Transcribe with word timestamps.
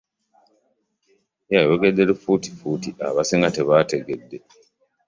Yayogedde 1.53 2.03
lufuutifuuti 2.09 2.89
abasinga 3.07 3.49
tebaategedde. 3.55 4.37